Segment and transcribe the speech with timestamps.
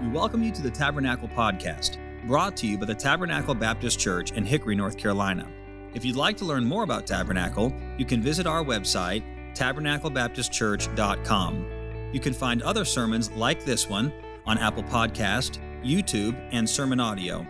[0.00, 4.32] We welcome you to the Tabernacle Podcast, brought to you by the Tabernacle Baptist Church
[4.32, 5.46] in Hickory, North Carolina.
[5.92, 9.22] If you'd like to learn more about Tabernacle, you can visit our website,
[9.54, 12.10] tabernaclebaptistchurch.com.
[12.14, 14.10] You can find other sermons like this one
[14.46, 17.46] on Apple Podcast, YouTube, and Sermon Audio.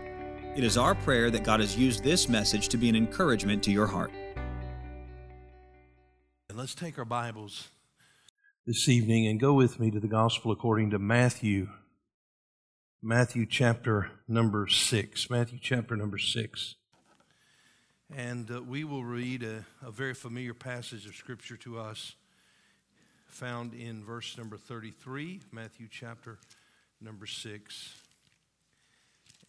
[0.57, 3.71] It is our prayer that God has used this message to be an encouragement to
[3.71, 4.11] your heart.
[6.49, 7.69] And let's take our Bibles
[8.67, 11.69] this evening and go with me to the Gospel according to Matthew.
[13.03, 15.31] Matthew chapter number 6.
[15.31, 16.75] Matthew chapter number 6.
[18.15, 22.15] And uh, we will read a, a very familiar passage of Scripture to us
[23.25, 26.37] found in verse number 33, Matthew chapter
[27.01, 27.95] number 6,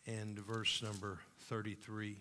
[0.08, 2.16] and verse number 33.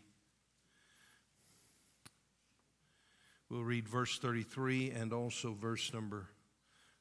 [3.49, 6.27] We'll read verse 33 and also verse number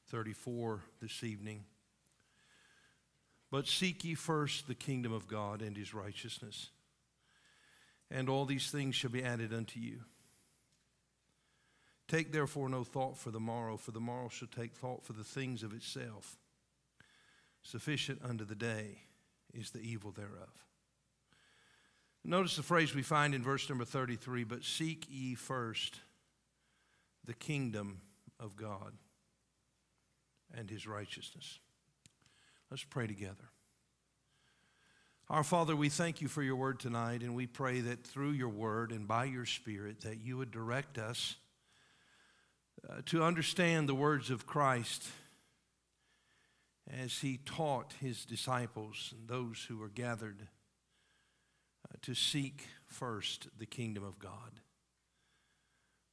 [0.06, 1.64] 34 this evening.
[3.50, 6.70] But seek ye first the kingdom of God and his righteousness,
[8.10, 10.00] and all these things shall be added unto you.
[12.06, 15.24] Take therefore no thought for the morrow, for the morrow shall take thought for the
[15.24, 16.36] things of itself.
[17.62, 18.98] Sufficient unto the day
[19.52, 20.50] is the evil thereof.
[22.24, 26.00] Notice the phrase we find in verse number 33 but seek ye first
[27.24, 28.00] the kingdom
[28.38, 28.94] of God
[30.54, 31.60] and his righteousness.
[32.70, 33.50] Let's pray together.
[35.28, 38.48] Our Father, we thank you for your word tonight, and we pray that through your
[38.48, 41.34] word and by your Spirit that you would direct us
[42.88, 45.08] uh, to understand the words of Christ
[46.88, 50.46] as he taught his disciples and those who were gathered
[51.88, 54.60] uh, to seek first the kingdom of God.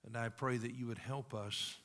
[0.06, 1.78] And I pray that you would help us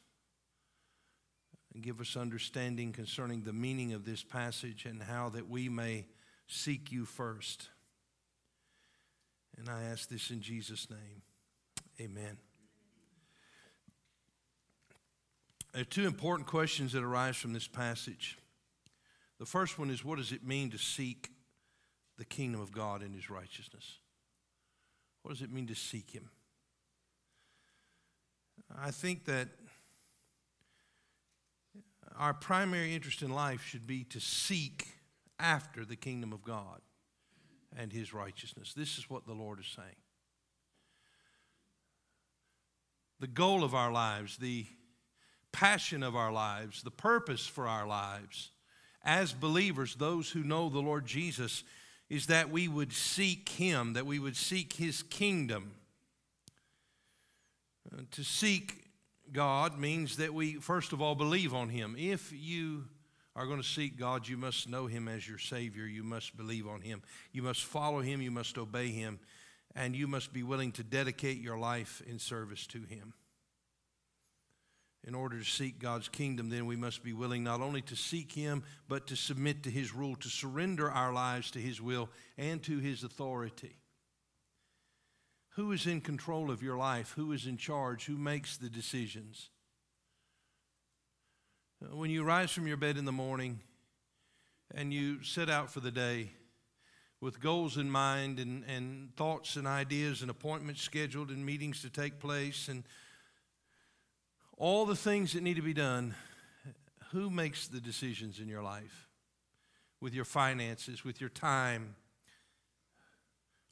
[1.74, 6.06] and give us understanding concerning the meaning of this passage and how that we may
[6.46, 7.68] seek you first.
[9.56, 11.22] And I ask this in Jesus' name.
[12.00, 12.36] Amen.
[15.72, 18.36] There are two important questions that arise from this passage.
[19.38, 21.30] The first one is what does it mean to seek
[22.18, 23.98] the kingdom of God and his righteousness?
[25.22, 26.28] What does it mean to seek him?
[28.78, 29.48] I think that
[32.18, 34.88] our primary interest in life should be to seek
[35.38, 36.80] after the kingdom of God
[37.76, 38.74] and his righteousness.
[38.74, 39.88] This is what the Lord is saying.
[43.20, 44.66] The goal of our lives, the
[45.52, 48.50] passion of our lives, the purpose for our lives
[49.04, 51.64] as believers, those who know the Lord Jesus,
[52.08, 55.72] is that we would seek him, that we would seek his kingdom.
[57.92, 58.81] Uh, to seek
[59.32, 61.96] God means that we, first of all, believe on Him.
[61.98, 62.84] If you
[63.34, 65.86] are going to seek God, you must know Him as your Savior.
[65.86, 67.02] You must believe on Him.
[67.32, 68.20] You must follow Him.
[68.20, 69.18] You must obey Him.
[69.74, 73.14] And you must be willing to dedicate your life in service to Him.
[75.04, 78.32] In order to seek God's kingdom, then we must be willing not only to seek
[78.32, 82.62] Him, but to submit to His rule, to surrender our lives to His will and
[82.64, 83.76] to His authority.
[85.56, 87.12] Who is in control of your life?
[87.16, 88.06] Who is in charge?
[88.06, 89.50] Who makes the decisions?
[91.82, 93.60] Uh, when you rise from your bed in the morning
[94.74, 96.30] and you set out for the day
[97.20, 101.90] with goals in mind and, and thoughts and ideas and appointments scheduled and meetings to
[101.90, 102.84] take place and
[104.56, 106.14] all the things that need to be done,
[107.10, 109.08] who makes the decisions in your life?
[110.00, 111.94] With your finances, with your time,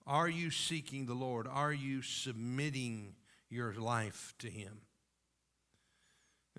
[0.06, 1.46] are you seeking the Lord?
[1.46, 3.14] Are you submitting
[3.48, 4.80] your life to Him?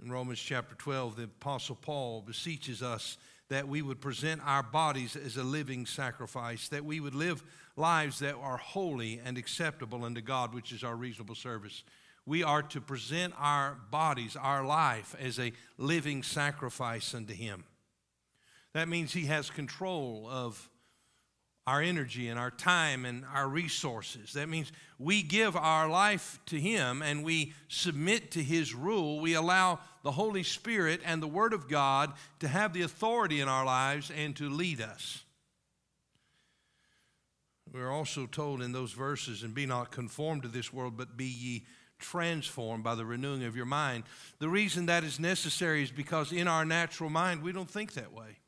[0.02, 3.18] In Romans chapter 12, the Apostle Paul beseeches us
[3.50, 7.44] that we would present our bodies as a living sacrifice, that we would live
[7.75, 11.84] lives that are holy and acceptable unto God, which is our reasonable service.
[12.25, 17.66] We are to present our bodies, our life, as a living sacrifice unto Him.
[18.74, 20.69] That means He has control of
[21.68, 24.34] our energy and our time and our resources.
[24.34, 29.19] That means we give our life to Him and we submit to His rule.
[29.19, 33.48] We allow the Holy Spirit and the Word of God to have the authority in
[33.48, 35.24] our lives and to lead us.
[37.72, 41.25] We're also told in those verses, and be not conformed to this world, but be
[41.25, 41.66] ye
[42.00, 44.04] transformed by the renewing of your mind.
[44.40, 48.12] The reason that is necessary is because in our natural mind, we don't think that
[48.12, 48.40] way.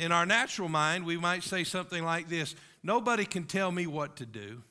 [0.00, 4.16] In our natural mind, we might say something like this Nobody can tell me what
[4.16, 4.62] to do.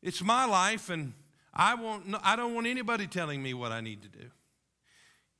[0.00, 1.12] It's my life, and
[1.52, 4.30] I, won't, I don't want anybody telling me what I need to do.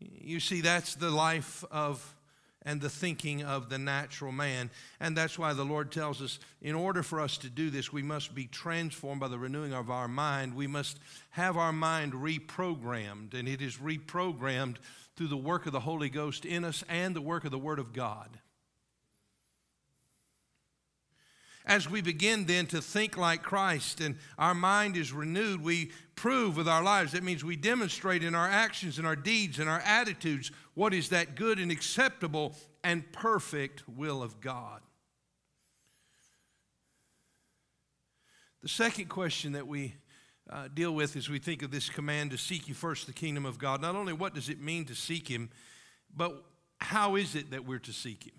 [0.00, 2.16] You see, that's the life of
[2.64, 4.70] and the thinking of the natural man.
[5.00, 8.02] And that's why the Lord tells us in order for us to do this, we
[8.02, 10.54] must be transformed by the renewing of our mind.
[10.54, 10.99] We must
[11.31, 14.76] have our mind reprogrammed, and it is reprogrammed
[15.17, 17.79] through the work of the Holy Ghost in us and the work of the Word
[17.79, 18.38] of God.
[21.64, 26.56] As we begin then to think like Christ and our mind is renewed, we prove
[26.56, 27.12] with our lives.
[27.12, 31.11] That means we demonstrate in our actions and our deeds and our attitudes what is
[31.11, 34.81] that good and acceptable and perfect will of God.
[38.62, 39.94] The second question that we
[40.50, 43.46] uh, deal with as we think of this command to seek you first the kingdom
[43.46, 45.50] of God, not only what does it mean to seek Him,
[46.14, 46.44] but
[46.80, 48.34] how is it that we're to seek Him?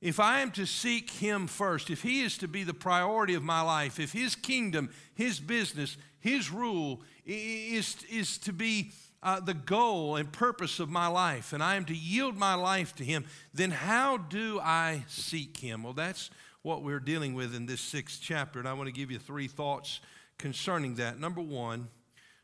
[0.00, 3.42] if I am to seek Him first, if He is to be the priority of
[3.42, 8.92] my life, if His kingdom, His business, His rule is, is to be
[9.22, 12.94] uh, the goal and purpose of my life, and I am to yield my life
[12.96, 15.82] to Him, then how do I seek Him?
[15.82, 16.30] Well, that's
[16.62, 19.48] what we're dealing with in this sixth chapter, and I want to give you three
[19.48, 20.00] thoughts
[20.38, 21.18] concerning that.
[21.18, 21.88] Number one,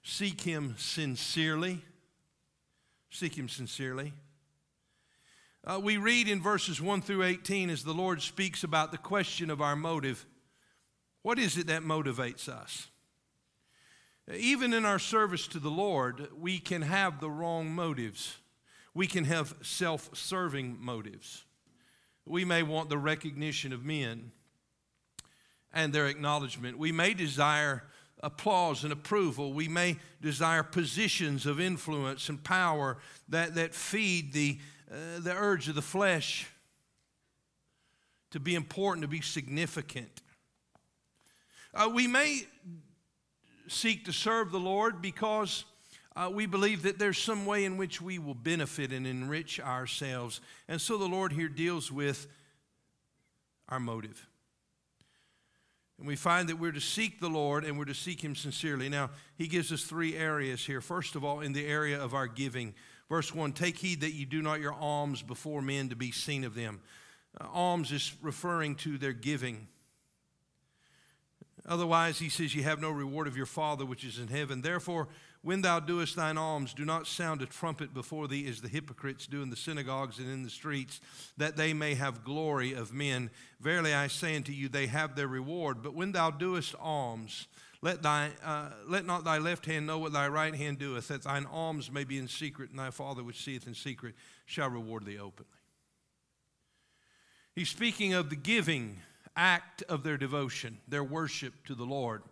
[0.02, 1.82] seek Him sincerely.
[3.10, 4.12] Seek Him sincerely.
[5.64, 9.50] Uh, we read in verses 1 through 18 as the Lord speaks about the question
[9.50, 10.24] of our motive.
[11.22, 12.86] What is it that motivates us?
[14.32, 18.36] Even in our service to the Lord, we can have the wrong motives.
[18.94, 21.44] We can have self serving motives.
[22.26, 24.32] We may want the recognition of men
[25.72, 26.76] and their acknowledgement.
[26.76, 27.84] We may desire
[28.22, 29.52] applause and approval.
[29.52, 34.58] We may desire positions of influence and power that, that feed the,
[34.90, 36.48] uh, the urge of the flesh
[38.32, 40.22] to be important, to be significant.
[41.72, 42.46] Uh, we may
[43.68, 45.64] seek to serve the Lord because
[46.16, 50.40] uh, we believe that there's some way in which we will benefit and enrich ourselves.
[50.66, 52.26] And so the Lord here deals with
[53.68, 54.26] our motive.
[55.98, 58.88] And we find that we're to seek the Lord and we're to seek Him sincerely.
[58.88, 60.80] Now, He gives us three areas here.
[60.80, 62.74] First of all, in the area of our giving.
[63.10, 66.44] Verse 1 Take heed that you do not your alms before men to be seen
[66.44, 66.80] of them.
[67.38, 69.68] Uh, alms is referring to their giving.
[71.68, 74.62] Otherwise, he says, You have no reward of your Father which is in heaven.
[74.62, 75.08] Therefore,
[75.42, 79.26] when thou doest thine alms, do not sound a trumpet before thee as the hypocrites
[79.26, 81.00] do in the synagogues and in the streets,
[81.36, 83.30] that they may have glory of men.
[83.60, 85.82] Verily I say unto you, they have their reward.
[85.82, 87.46] But when thou doest alms,
[87.82, 91.22] let, thy, uh, let not thy left hand know what thy right hand doeth, that
[91.22, 94.14] thine alms may be in secret, and thy Father which seeth in secret
[94.46, 95.50] shall reward thee openly.
[97.54, 98.98] He's speaking of the giving
[99.36, 102.22] act of their devotion, their worship to the Lord.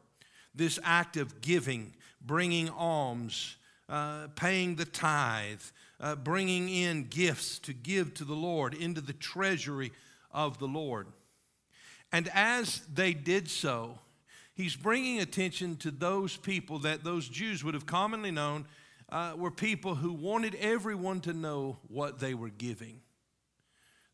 [0.55, 3.57] This act of giving, bringing alms,
[3.89, 5.61] uh, paying the tithe,
[6.01, 9.93] uh, bringing in gifts to give to the Lord into the treasury
[10.31, 11.07] of the Lord.
[12.13, 13.99] And as they did so,
[14.55, 18.67] he's bringing attention to those people that those Jews would have commonly known
[19.09, 23.01] uh, were people who wanted everyone to know what they were giving.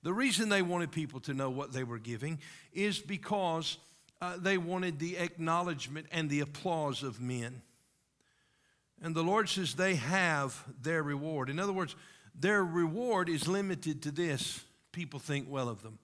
[0.02, 2.38] The reason they wanted people to know what they were giving
[2.72, 3.76] is because
[4.22, 7.62] uh, they wanted the acknowledgement and the applause of men.
[9.02, 11.48] And the Lord says they have their reward.
[11.50, 11.96] In other words,
[12.34, 14.62] their reward is limited to this
[14.92, 15.98] people think well of them.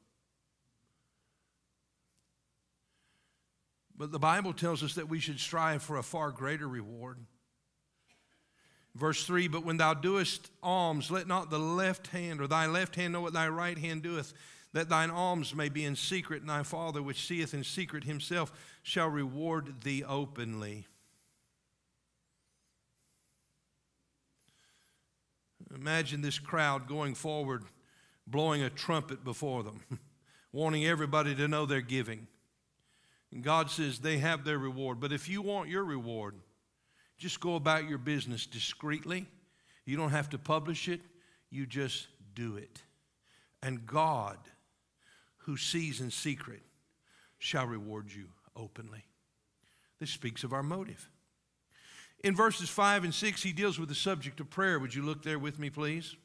[3.97, 7.19] But the Bible tells us that we should strive for a far greater reward.
[8.97, 12.97] Verse 3 But when thou doest alms, let not the left hand or thy left
[12.97, 14.33] hand know what thy right hand doeth,
[14.73, 18.53] that thine alms may be in secret, and thy Father which seeth in secret himself
[18.83, 20.87] shall reward thee openly.
[25.75, 27.65] Imagine this crowd going forward,
[28.27, 29.83] blowing a trumpet before them,
[30.53, 32.27] wanting everybody to know they're giving.
[33.33, 35.01] And God says they have their reward.
[35.01, 36.37] But if you want your reward,
[37.19, 39.27] just go about your business discreetly.
[39.85, 41.01] You don't have to publish it,
[41.51, 42.83] you just do it.
[43.63, 44.39] And God,
[45.39, 46.63] who sees in secret,
[47.39, 49.05] shall reward you openly.
[50.01, 51.09] This speaks of our motive.
[52.25, 54.79] In verses 5 and 6, he deals with the subject of prayer.
[54.79, 56.17] Would you look there with me, please?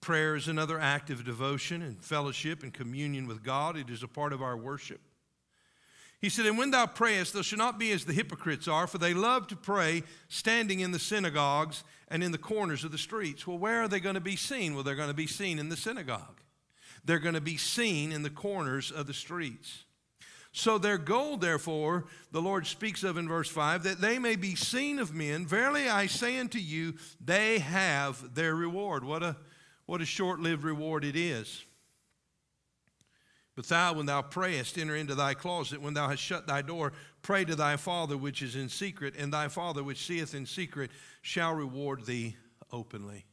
[0.00, 3.76] Prayer is another act of devotion and fellowship and communion with God.
[3.76, 5.00] It is a part of our worship.
[6.20, 8.98] He said, And when thou prayest, thou shalt not be as the hypocrites are, for
[8.98, 13.46] they love to pray standing in the synagogues and in the corners of the streets.
[13.46, 14.74] Well, where are they going to be seen?
[14.74, 16.40] Well, they're going to be seen in the synagogue,
[17.04, 19.84] they're going to be seen in the corners of the streets.
[20.56, 24.54] So their goal, therefore, the Lord speaks of in verse 5, that they may be
[24.54, 25.44] seen of men.
[25.44, 29.04] Verily I say unto you, they have their reward.
[29.04, 29.36] What a,
[29.84, 31.62] what a short lived reward it is.
[33.56, 35.80] But thou, when thou prayest, enter into thy closet.
[35.80, 39.32] When thou hast shut thy door, pray to thy Father which is in secret, and
[39.32, 40.90] thy Father which seeth in secret
[41.22, 42.36] shall reward thee
[42.70, 43.24] openly.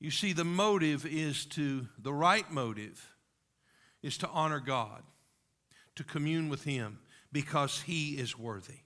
[0.00, 3.14] You see, the motive is to, the right motive
[4.02, 5.02] is to honor God
[5.94, 6.98] to commune with Him
[7.32, 8.80] because He is worthy.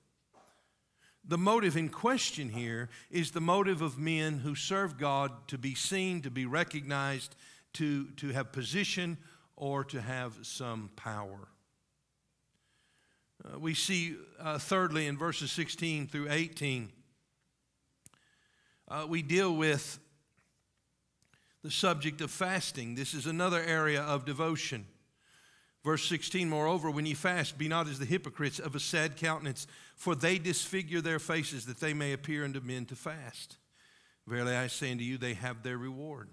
[1.24, 5.74] The motive in question here is the motive of men who serve God to be
[5.74, 7.36] seen, to be recognized,
[7.74, 9.16] to, to have position,
[9.62, 11.38] or to have some power.
[13.44, 16.90] Uh, we see, uh, thirdly, in verses 16 through 18,
[18.88, 20.00] uh, we deal with
[21.62, 22.96] the subject of fasting.
[22.96, 24.84] This is another area of devotion.
[25.84, 29.68] Verse 16, moreover, when ye fast, be not as the hypocrites of a sad countenance,
[29.94, 33.58] for they disfigure their faces that they may appear unto men to fast.
[34.26, 36.30] Verily I say unto you, they have their reward.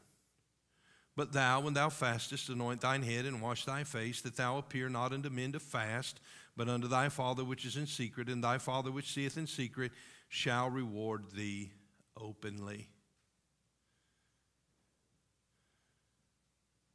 [1.20, 4.88] But thou, when thou fastest, anoint thine head and wash thy face, that thou appear
[4.88, 6.22] not unto men to fast,
[6.56, 9.92] but unto thy Father which is in secret, and thy Father which seeth in secret
[10.30, 11.74] shall reward thee
[12.16, 12.88] openly.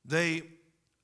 [0.07, 0.45] They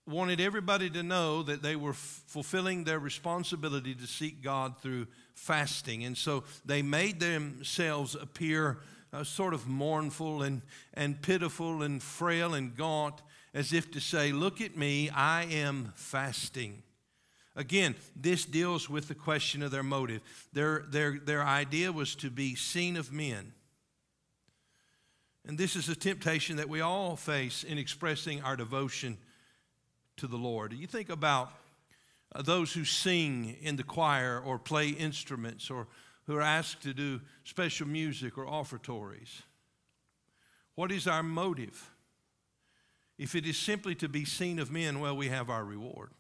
[0.07, 5.09] wanted everybody to know that they were f- fulfilling their responsibility to seek God through
[5.35, 6.05] fasting.
[6.05, 8.79] And so they made themselves appear
[9.13, 10.63] uh, sort of mournful and,
[10.95, 15.93] and pitiful and frail and gaunt, as if to say, Look at me, I am
[15.95, 16.83] fasting.
[17.57, 20.23] Again, this deals with the question of their motive.
[20.53, 23.53] Their, their, their idea was to be seen of men.
[25.47, 29.19] And this is a temptation that we all face in expressing our devotion
[30.19, 30.73] to the Lord.
[30.73, 31.51] You think about
[32.35, 35.89] uh, those who sing in the choir or play instruments or
[36.31, 39.43] who are asked to do special music or offertories.
[40.77, 41.91] What is our motive?
[43.19, 46.11] If it is simply to be seen of men, well, we have our reward.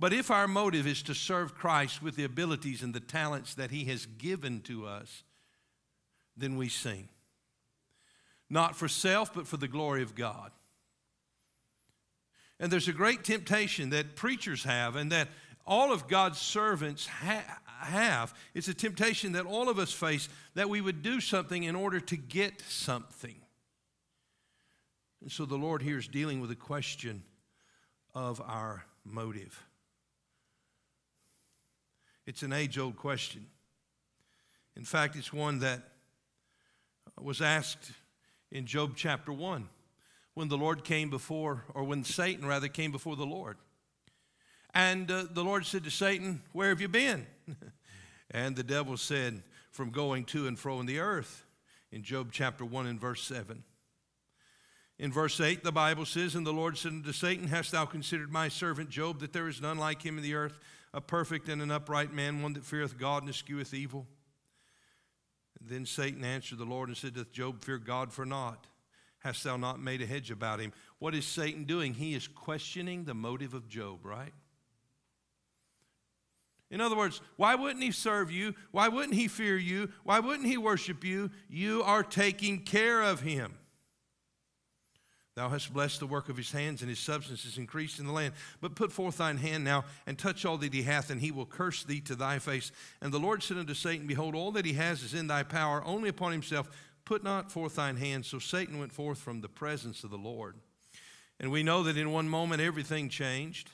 [0.00, 3.70] But if our motive is to serve Christ with the abilities and the talents that
[3.70, 5.22] He has given to us,
[6.36, 7.08] then we sing.
[8.50, 10.50] Not for self, but for the glory of God.
[12.58, 15.28] And there's a great temptation that preachers have and that
[15.64, 18.34] all of God's servants ha- have.
[18.54, 22.00] It's a temptation that all of us face that we would do something in order
[22.00, 23.36] to get something.
[25.20, 27.22] And so the Lord here is dealing with the question
[28.14, 29.62] of our motive.
[32.26, 33.46] It's an age old question.
[34.76, 35.80] In fact, it's one that
[37.20, 37.92] was asked
[38.50, 39.68] in Job chapter 1
[40.34, 43.56] when the Lord came before, or when Satan rather came before the Lord.
[44.74, 47.26] And uh, the Lord said to Satan, Where have you been?
[48.30, 51.44] and the devil said, From going to and fro in the earth,
[51.90, 53.62] in Job chapter 1 and verse 7.
[54.98, 58.32] In verse 8, the Bible says, And the Lord said unto Satan, Hast thou considered
[58.32, 60.58] my servant Job, that there is none like him in the earth,
[60.92, 64.06] a perfect and an upright man, one that feareth God and escheweth evil?
[65.60, 68.66] Then Satan answered the Lord and said, Doth Job fear God for naught?
[69.24, 70.72] hast thou not made a hedge about him?
[70.98, 71.94] What is Satan doing?
[71.94, 74.32] He is questioning the motive of Job, right?
[76.74, 78.54] In other words, why wouldn't he serve you?
[78.70, 79.90] Why wouldn't he fear you?
[80.02, 81.30] Why wouldn't he worship you?
[81.48, 83.54] You are taking care of him.
[85.36, 88.12] Thou hast blessed the work of his hands, and his substance is increased in the
[88.12, 88.34] land.
[88.60, 91.46] But put forth thine hand now, and touch all that he hath, and he will
[91.46, 92.70] curse thee to thy face.
[93.00, 95.82] And the Lord said unto Satan, Behold, all that he has is in thy power,
[95.84, 96.68] only upon himself
[97.04, 98.24] Put not forth thine hand.
[98.24, 100.56] So Satan went forth from the presence of the Lord.
[101.38, 103.70] And we know that in one moment everything changed.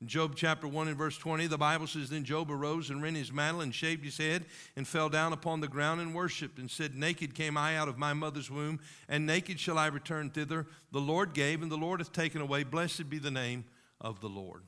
[0.00, 3.18] In Job chapter 1 and verse 20, the Bible says, Then Job arose and rent
[3.18, 6.70] his mantle and shaved his head and fell down upon the ground and worshiped and
[6.70, 10.66] said, Naked came I out of my mother's womb, and naked shall I return thither.
[10.90, 12.64] The Lord gave, and the Lord hath taken away.
[12.64, 13.66] Blessed be the name
[14.00, 14.62] of the Lord.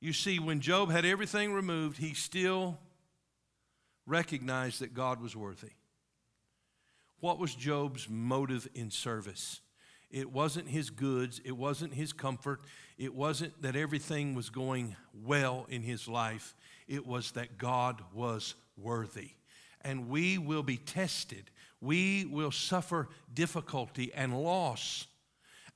[0.00, 2.78] You see, when Job had everything removed, he still
[4.06, 5.72] recognized that God was worthy.
[7.20, 9.60] What was Job's motive in service?
[10.10, 12.60] It wasn't his goods, it wasn't his comfort,
[12.96, 16.54] it wasn't that everything was going well in his life.
[16.86, 19.30] It was that God was worthy.
[19.82, 25.06] And we will be tested, we will suffer difficulty and loss.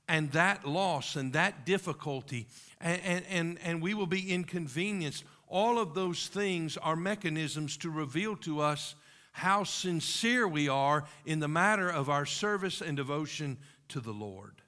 [0.07, 2.47] And that loss and that difficulty,
[2.81, 8.37] and, and, and we will be inconvenienced all of those things are mechanisms to reveal
[8.37, 8.95] to us
[9.33, 13.57] how sincere we are in the matter of our service and devotion
[13.91, 14.61] to the Lord.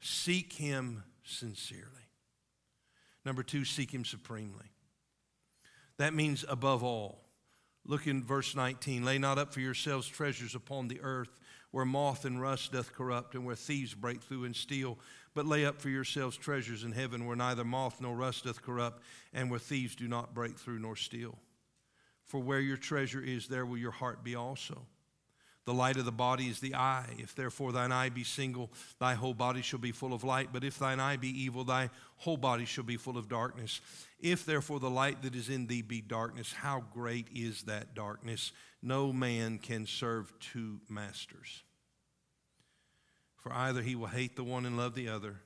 [0.00, 1.84] Seek Him sincerely.
[3.24, 4.72] Number two, seek Him supremely.
[5.98, 7.24] That means above all.
[7.86, 9.04] Look in verse 19.
[9.04, 13.34] Lay not up for yourselves treasures upon the earth, where moth and rust doth corrupt,
[13.34, 14.98] and where thieves break through and steal.
[15.34, 19.02] But lay up for yourselves treasures in heaven, where neither moth nor rust doth corrupt,
[19.32, 21.38] and where thieves do not break through nor steal.
[22.24, 24.86] For where your treasure is, there will your heart be also.
[25.68, 27.04] The light of the body is the eye.
[27.18, 30.48] If therefore thine eye be single, thy whole body shall be full of light.
[30.50, 33.82] But if thine eye be evil, thy whole body shall be full of darkness.
[34.18, 38.52] If therefore the light that is in thee be darkness, how great is that darkness?
[38.80, 41.62] No man can serve two masters.
[43.36, 45.36] For either he will hate the one and love the other,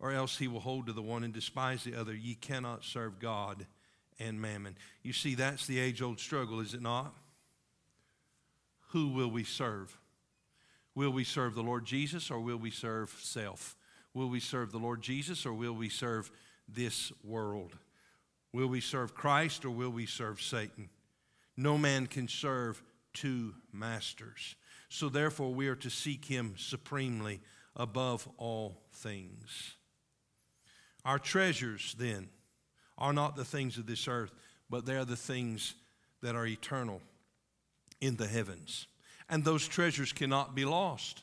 [0.00, 2.16] or else he will hold to the one and despise the other.
[2.16, 3.68] Ye cannot serve God
[4.18, 4.76] and mammon.
[5.04, 7.14] You see, that's the age old struggle, is it not?
[8.92, 9.96] Who will we serve?
[10.94, 13.76] Will we serve the Lord Jesus or will we serve self?
[14.14, 16.30] Will we serve the Lord Jesus or will we serve
[16.68, 17.76] this world?
[18.52, 20.88] Will we serve Christ or will we serve Satan?
[21.56, 22.82] No man can serve
[23.12, 24.56] two masters.
[24.88, 27.40] So therefore, we are to seek him supremely
[27.76, 29.74] above all things.
[31.04, 32.28] Our treasures, then,
[32.98, 34.32] are not the things of this earth,
[34.68, 35.74] but they are the things
[36.22, 37.00] that are eternal
[38.00, 38.86] in the heavens.
[39.28, 41.22] And those treasures cannot be lost.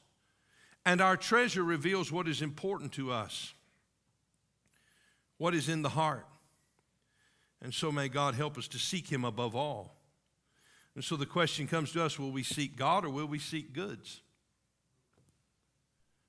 [0.86, 3.54] And our treasure reveals what is important to us,
[5.38, 6.26] what is in the heart.
[7.62, 9.98] And so may God help us to seek Him above all.
[10.96, 13.74] And so the question comes to us will we seek God or will we seek
[13.74, 14.22] goods?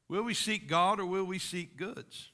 [0.08, 2.30] Will we seek God or will we seek goods?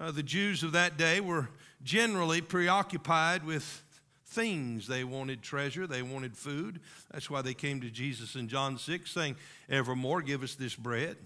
[0.00, 1.50] Uh, the Jews of that day were
[1.84, 3.83] generally preoccupied with
[4.26, 4.86] things.
[4.86, 6.80] They wanted treasure, they wanted food.
[7.12, 9.36] That's why they came to Jesus in John 6 saying,
[9.68, 11.16] Evermore give us this bread,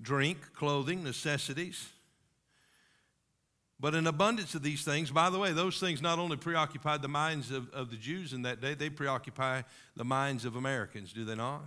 [0.00, 1.88] drink, clothing, necessities.
[3.78, 7.08] But an abundance of these things, by the way, those things not only preoccupied the
[7.08, 9.62] minds of, of the Jews in that day, they preoccupy
[9.94, 11.62] the minds of Americans, do they not?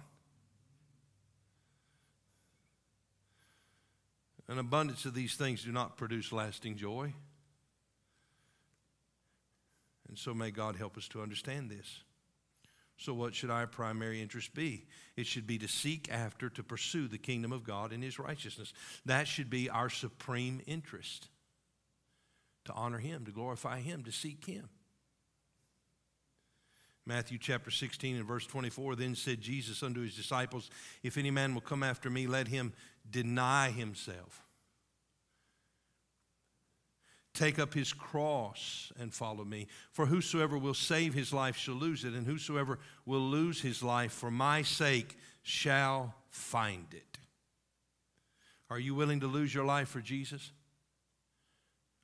[4.48, 7.14] An abundance of these things do not produce lasting joy.
[10.10, 12.02] And so may God help us to understand this.
[12.98, 14.86] So, what should our primary interest be?
[15.16, 18.74] It should be to seek after, to pursue the kingdom of God and His righteousness.
[19.06, 21.30] That should be our supreme interest.
[22.66, 24.68] To honor Him, to glorify Him, to seek Him.
[27.06, 30.70] Matthew chapter 16 and verse 24 Then said Jesus unto His disciples,
[31.02, 32.74] If any man will come after me, let him
[33.10, 34.44] deny himself
[37.34, 39.68] Take up his cross and follow me.
[39.92, 44.12] For whosoever will save his life shall lose it, and whosoever will lose his life
[44.12, 47.18] for my sake shall find it.
[48.70, 50.52] Are you willing to lose your life for Jesus?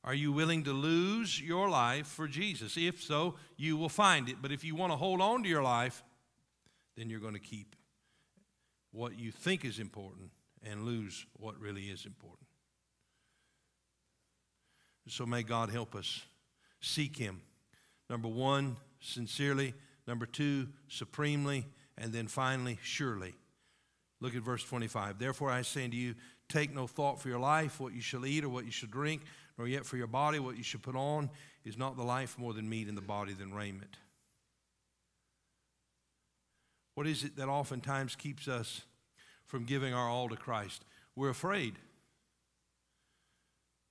[0.03, 2.77] Are you willing to lose your life for Jesus?
[2.77, 4.37] If so, you will find it.
[4.41, 6.03] But if you want to hold on to your life,
[6.95, 7.75] then you're going to keep
[8.91, 10.29] what you think is important
[10.63, 12.44] and lose what really is important.
[15.07, 16.23] So may God help us
[16.81, 17.41] seek Him.
[18.09, 19.73] Number one, sincerely.
[20.07, 21.65] Number two, supremely.
[21.97, 23.35] And then finally, surely.
[24.21, 25.19] Look at verse 25.
[25.19, 26.15] Therefore I say unto you,
[26.49, 29.21] take no thought for your life, what you shall eat or what you shall drink,
[29.57, 31.29] nor yet for your body, what you shall put on.
[31.63, 33.97] Is not the life more than meat, and the body than raiment?
[36.93, 38.81] What is it that oftentimes keeps us
[39.47, 40.85] from giving our all to Christ?
[41.15, 41.75] We're afraid.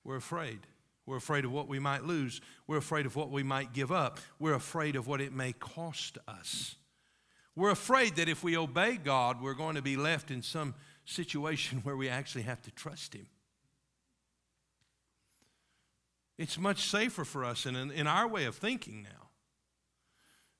[0.03, 0.59] We're afraid.
[1.05, 2.41] We're afraid of what we might lose.
[2.67, 4.19] We're afraid of what we might give up.
[4.39, 6.75] We're afraid of what it may cost us.
[7.55, 10.73] We're afraid that if we obey God, we're going to be left in some
[11.05, 13.27] situation where we actually have to trust Him.
[16.37, 19.29] It's much safer for us, and in, in our way of thinking now,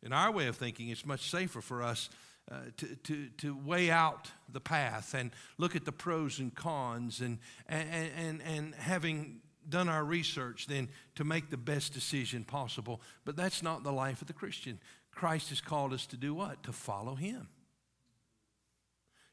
[0.01, 2.10] in our way of thinking, it's much safer for us
[2.49, 7.19] uh, to, to, to weigh out the path and look at the pros and cons
[7.19, 13.01] and, and, and, and having done our research then to make the best decision possible.
[13.23, 14.80] But that's not the life of the Christian.
[15.12, 16.63] Christ has called us to do what?
[16.63, 17.47] To follow Him.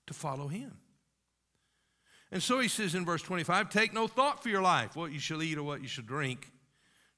[0.06, 0.78] To follow Him.
[2.32, 5.18] And so he says in verse 25, Take no thought for your life, what you
[5.18, 6.50] shall eat or what you shall drink,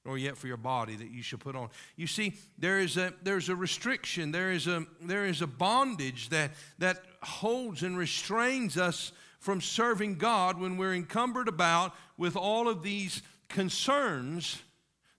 [0.03, 1.69] nor yet for your body that you shall put on.
[1.95, 6.29] You see, there is a, there's a restriction, there is a, there is a bondage
[6.29, 9.13] that, that holds and restrains us
[9.45, 14.59] from serving God when we're encumbered about with all of these concerns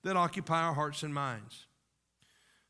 [0.03, 1.67] that occupy our hearts and minds.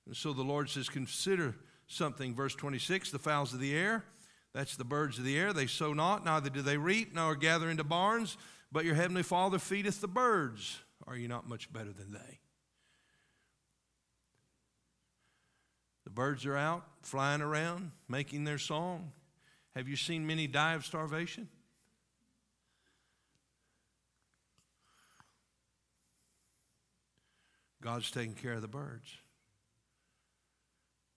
[0.04, 1.54] And so the Lord says, Consider
[1.86, 2.34] something.
[2.34, 4.04] Verse 26 the fowls of the air,
[4.52, 7.70] that's the birds of the air, they sow not, neither do they reap, nor gather
[7.70, 8.36] into barns,
[8.70, 10.80] But your heavenly Father feedeth the birds.
[11.06, 12.40] Are you not much better than they?
[16.04, 19.12] The birds are out flying around, making their song.
[19.76, 21.48] Have you seen many die of starvation?
[27.82, 29.18] God's taking care of the birds.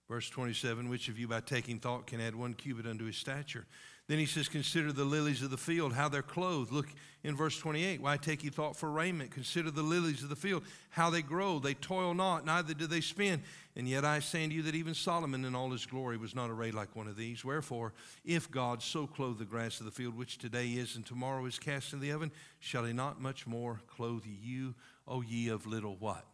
[0.10, 3.66] Verse 27 Which of you by taking thought can add one cubit unto his stature?
[4.10, 6.72] Then he says, Consider the lilies of the field, how they're clothed.
[6.72, 6.88] Look
[7.24, 8.02] in verse 28.
[8.02, 9.30] Why take ye thought for raiment?
[9.30, 11.60] Consider the lilies of the field, how they grow.
[11.60, 13.44] They toil not, neither do they spin.
[13.76, 16.50] And yet I say unto you that even Solomon in all his glory was not
[16.50, 17.46] arrayed like one of these.
[17.46, 17.94] Wherefore,
[18.26, 21.60] if God so clothe the grass of the field, which today is and tomorrow is
[21.60, 24.74] cast in the oven, shall he not much more clothe you,
[25.08, 26.26] O ye of little what?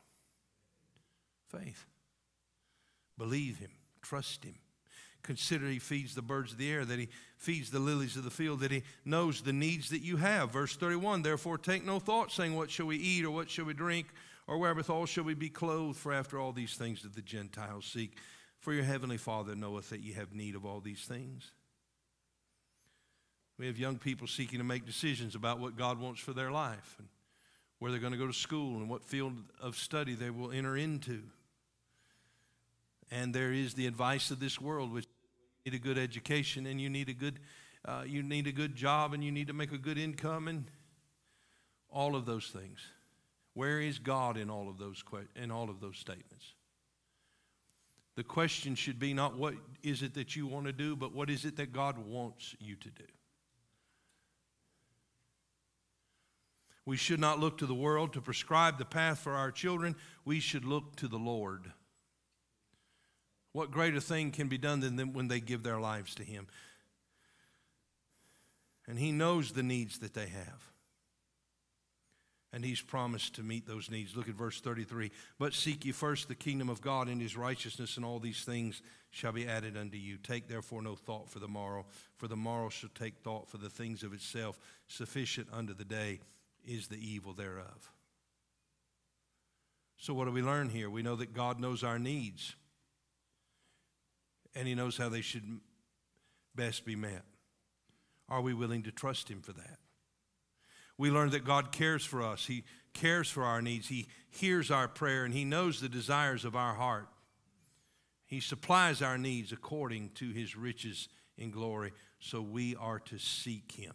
[1.49, 1.85] Faith.
[3.17, 4.55] Believe him, trust him.
[5.25, 8.29] Consider he feeds the birds of the air, that he feeds the lilies of the
[8.29, 10.51] field, that he knows the needs that you have.
[10.51, 13.73] Verse 31 Therefore, take no thought, saying, What shall we eat, or what shall we
[13.73, 14.05] drink,
[14.45, 15.97] or wherewithal shall we be clothed?
[15.97, 18.17] For after all these things that the Gentiles seek.
[18.59, 21.51] For your heavenly Father knoweth that ye have need of all these things.
[23.57, 26.95] We have young people seeking to make decisions about what God wants for their life
[26.99, 27.07] and
[27.79, 30.77] where they're going to go to school and what field of study they will enter
[30.77, 31.23] into.
[33.11, 35.07] And there is the advice of this world, which
[35.65, 37.39] need a good education and you need a good,
[37.85, 40.65] uh, you need a good job and you need to make a good income and
[41.89, 42.79] all of those things.
[43.55, 45.03] Where is God in all of those
[45.35, 46.53] in all of those statements?
[48.15, 51.29] The question should be not what is it that you want to do, but what
[51.29, 53.03] is it that God wants you to do?
[56.85, 59.95] We should not look to the world to prescribe the path for our children.
[60.23, 61.71] We should look to the Lord.
[63.55, 66.47] What greater thing can be done than when they give their lives to Him?
[68.85, 70.73] And He knows the needs that they have.
[72.51, 74.13] And He's promised to meet those needs.
[74.13, 75.09] Look at verse 33.
[75.39, 78.81] But seek ye first the kingdom of God and His righteousness, and all these things
[79.09, 80.17] shall be added unto you.
[80.17, 81.85] Take therefore no thought for the morrow,
[82.17, 84.59] for the morrow shall take thought for the things of itself.
[84.89, 86.19] Sufficient unto the day
[86.65, 87.89] is the evil thereof.
[89.95, 90.89] So, what do we learn here?
[90.89, 92.53] We know that God knows our needs
[94.55, 95.59] and He knows how they should
[96.55, 97.23] best be met.
[98.29, 99.77] Are we willing to trust Him for that?
[100.97, 102.45] We learn that God cares for us.
[102.45, 102.63] He
[102.93, 103.89] cares for our needs.
[103.89, 107.09] He hears our prayer and He knows the desires of our heart.
[108.25, 113.73] He supplies our needs according to His riches in glory, so we are to seek
[113.73, 113.93] Him.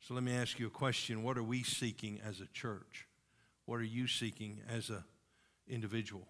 [0.00, 1.22] So let me ask you a question.
[1.22, 3.06] What are we seeking as a church?
[3.66, 5.04] What are you seeking as an
[5.68, 6.26] individual?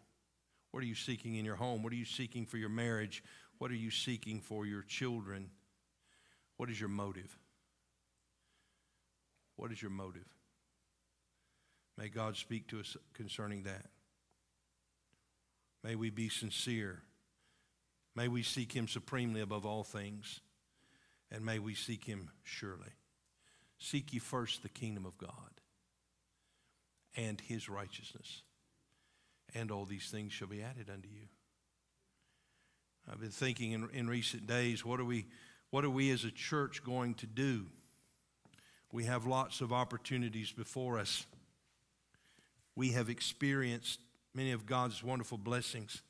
[0.71, 1.83] What are you seeking in your home?
[1.83, 3.23] What are you seeking for your marriage?
[3.59, 5.51] What are you seeking for your children?
[6.57, 7.37] What is your motive?
[9.57, 10.27] What is your motive?
[11.97, 13.87] May God speak to us concerning that.
[15.83, 17.03] May we be sincere.
[18.15, 20.41] May we seek Him supremely above all things.
[21.31, 22.93] And may we seek Him surely.
[23.79, 25.31] Seek ye first the kingdom of God
[27.17, 28.43] and His righteousness
[29.55, 31.29] and all these things shall be added unto you.
[33.11, 35.27] I've been thinking in, in recent days, what are, we,
[35.71, 37.67] what are we as a church going to do?
[38.93, 41.27] We have lots of opportunities before us.
[42.75, 44.01] We have experienced
[44.35, 46.03] many of God's wonderful blessings.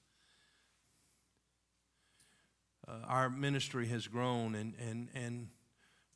[2.86, 5.48] Uh, our ministry has grown, and, and, and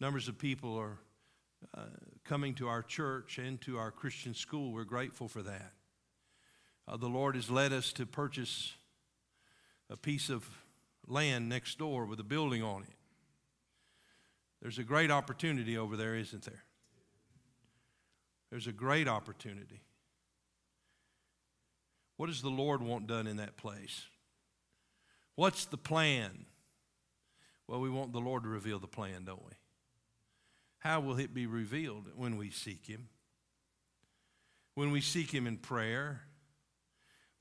[0.01, 0.99] numbers of people are
[1.77, 1.83] uh,
[2.25, 4.73] coming to our church and to our Christian school.
[4.73, 5.73] We're grateful for that
[6.89, 8.73] uh, the Lord has led us to purchase
[9.91, 10.47] a piece of
[11.07, 12.97] land next door with a building on it.
[14.61, 16.63] There's a great opportunity over there, isn't there?
[18.51, 19.81] There's a great opportunity.
[22.17, 24.03] What does the Lord want done in that place?
[25.35, 26.45] What's the plan?
[27.67, 29.53] Well, we want the Lord to reveal the plan, don't we?
[30.79, 33.09] How will it be revealed when we seek Him?
[34.75, 36.23] When we seek Him in prayer,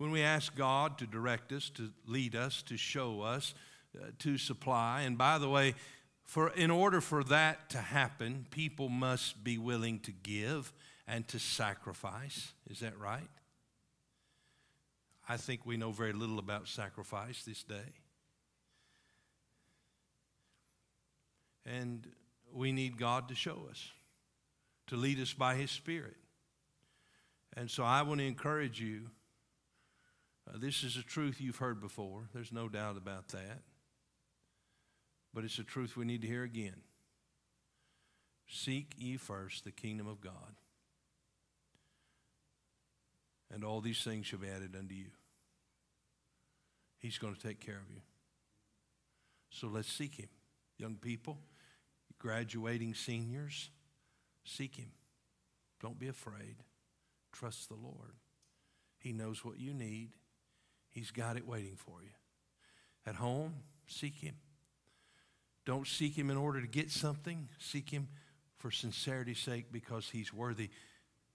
[0.02, 3.54] when we ask God to direct us, to lead us, to show us,
[3.96, 5.04] uh, to supply.
[5.04, 5.76] And by the way,
[6.24, 10.74] for in order for that to happen, people must be willing to give
[11.08, 12.52] and to sacrifice.
[12.68, 13.30] Is that right?
[15.30, 17.94] I think we know very little about sacrifice this day.
[21.64, 22.08] And
[22.52, 23.92] we need God to show us,
[24.88, 26.18] to lead us by His Spirit.
[27.56, 29.12] And so I want to encourage you
[30.54, 32.30] uh, this is a truth you've heard before.
[32.34, 33.62] There's no doubt about that.
[35.34, 36.82] But it's a truth we need to hear again.
[38.48, 40.56] Seek ye first the kingdom of God,
[43.50, 45.12] and all these things shall be added unto you.
[47.00, 48.02] He's going to take care of you.
[49.52, 50.28] So let's seek Him.
[50.78, 51.40] Young people,
[52.20, 53.70] graduating seniors,
[54.44, 54.92] seek Him.
[55.82, 56.58] Don't be afraid.
[57.32, 58.16] Trust the Lord.
[59.00, 60.10] He knows what you need,
[60.92, 62.10] He's got it waiting for you.
[63.06, 63.56] At home,
[63.88, 64.36] seek Him.
[65.66, 68.08] Don't seek Him in order to get something, seek Him
[68.58, 70.70] for sincerity's sake because He's worthy.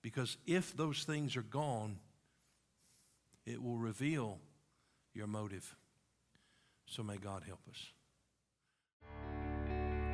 [0.02, 1.98] Because if those things are gone,
[3.44, 4.38] it will reveal
[5.14, 5.74] your motive.
[6.86, 7.86] So may God help us.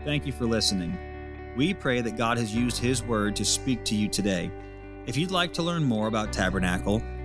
[0.04, 0.96] Thank you for listening.
[1.56, 4.50] We pray that God has used His Word to speak to you today.
[5.06, 7.02] If you'd like to learn more about Tabernacle,